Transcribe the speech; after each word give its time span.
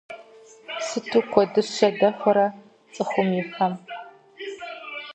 Сыту 0.85 1.21
куэдыщэ 1.31 1.89
дэхуэрэ 1.99 2.47
цӏыхум 2.93 3.29
и 3.41 3.43
фэм… 3.51 3.73